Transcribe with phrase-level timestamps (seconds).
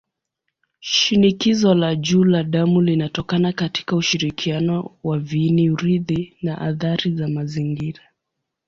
[0.79, 8.01] Shinikizo la juu la damu linatokana katika ushirikiano wa viini-urithi na athari za mazingira.